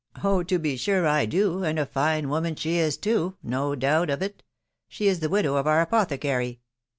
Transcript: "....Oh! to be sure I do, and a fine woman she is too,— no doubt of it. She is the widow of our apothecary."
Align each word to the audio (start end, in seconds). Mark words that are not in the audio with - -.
"....Oh! 0.23 0.41
to 0.41 0.57
be 0.57 0.77
sure 0.77 1.05
I 1.07 1.27
do, 1.27 1.63
and 1.63 1.77
a 1.77 1.85
fine 1.85 2.27
woman 2.29 2.55
she 2.55 2.77
is 2.77 2.97
too,— 2.97 3.35
no 3.43 3.75
doubt 3.75 4.09
of 4.09 4.23
it. 4.23 4.41
She 4.87 5.05
is 5.07 5.19
the 5.19 5.29
widow 5.29 5.57
of 5.57 5.67
our 5.67 5.79
apothecary." 5.81 6.59